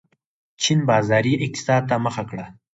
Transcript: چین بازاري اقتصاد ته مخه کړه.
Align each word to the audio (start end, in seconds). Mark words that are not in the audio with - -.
چین 0.61 0.79
بازاري 0.89 1.33
اقتصاد 1.45 1.81
ته 1.89 1.95
مخه 2.05 2.23
کړه. 2.29 2.45